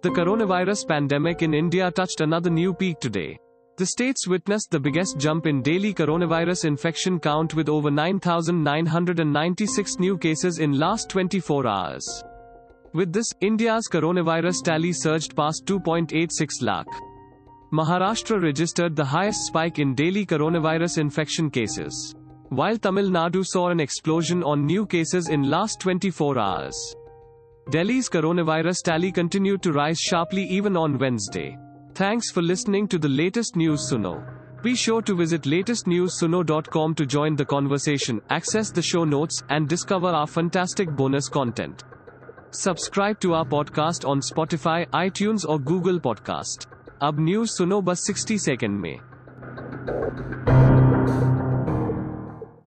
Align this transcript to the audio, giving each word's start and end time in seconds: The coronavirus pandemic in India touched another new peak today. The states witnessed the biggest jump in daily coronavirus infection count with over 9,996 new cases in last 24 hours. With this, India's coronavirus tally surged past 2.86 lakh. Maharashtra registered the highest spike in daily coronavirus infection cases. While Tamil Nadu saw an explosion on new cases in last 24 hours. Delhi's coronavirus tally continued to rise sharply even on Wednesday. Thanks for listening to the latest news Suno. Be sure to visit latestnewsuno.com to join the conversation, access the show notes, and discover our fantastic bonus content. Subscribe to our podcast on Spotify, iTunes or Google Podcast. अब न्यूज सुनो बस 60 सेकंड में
The 0.00 0.10
coronavirus 0.10 0.86
pandemic 0.86 1.42
in 1.42 1.52
India 1.52 1.90
touched 1.90 2.20
another 2.20 2.50
new 2.50 2.72
peak 2.72 3.00
today. 3.00 3.36
The 3.78 3.86
states 3.86 4.28
witnessed 4.28 4.70
the 4.70 4.78
biggest 4.78 5.18
jump 5.18 5.44
in 5.44 5.60
daily 5.60 5.92
coronavirus 5.92 6.66
infection 6.66 7.18
count 7.18 7.54
with 7.54 7.68
over 7.68 7.90
9,996 7.90 9.98
new 9.98 10.16
cases 10.16 10.60
in 10.60 10.78
last 10.78 11.10
24 11.10 11.66
hours. 11.66 12.22
With 12.92 13.12
this, 13.12 13.26
India's 13.40 13.88
coronavirus 13.92 14.62
tally 14.62 14.92
surged 14.92 15.34
past 15.34 15.66
2.86 15.66 16.62
lakh. 16.62 16.86
Maharashtra 17.72 18.40
registered 18.40 18.94
the 18.94 19.04
highest 19.04 19.46
spike 19.46 19.80
in 19.80 19.96
daily 19.96 20.24
coronavirus 20.24 20.98
infection 20.98 21.50
cases. 21.50 22.14
While 22.50 22.78
Tamil 22.78 23.10
Nadu 23.10 23.44
saw 23.44 23.70
an 23.70 23.80
explosion 23.80 24.44
on 24.44 24.64
new 24.64 24.86
cases 24.86 25.28
in 25.28 25.50
last 25.50 25.80
24 25.80 26.38
hours. 26.38 26.94
Delhi's 27.69 28.09
coronavirus 28.09 28.83
tally 28.83 29.11
continued 29.11 29.61
to 29.63 29.71
rise 29.71 29.99
sharply 29.99 30.43
even 30.43 30.75
on 30.75 30.97
Wednesday. 30.97 31.57
Thanks 31.93 32.31
for 32.31 32.41
listening 32.41 32.87
to 32.89 32.97
the 32.97 33.09
latest 33.09 33.55
news 33.55 33.89
Suno. 33.89 34.13
Be 34.61 34.75
sure 34.75 35.01
to 35.01 35.15
visit 35.15 35.43
latestnewsuno.com 35.43 36.95
to 36.95 37.05
join 37.05 37.35
the 37.35 37.45
conversation, 37.45 38.21
access 38.29 38.71
the 38.71 38.81
show 38.81 39.03
notes, 39.03 39.43
and 39.49 39.67
discover 39.67 40.07
our 40.07 40.27
fantastic 40.27 40.89
bonus 40.89 41.27
content. 41.29 41.83
Subscribe 42.51 43.19
to 43.19 43.33
our 43.33 43.45
podcast 43.45 44.07
on 44.07 44.21
Spotify, 44.21 44.87
iTunes 44.89 45.47
or 45.47 45.59
Google 45.59 45.99
Podcast. 45.99 46.67
अब 47.01 47.19
न्यूज 47.19 47.49
सुनो 47.49 47.81
बस 47.81 48.05
60 48.11 48.37
सेकंड 48.39 48.79
में 48.79 50.66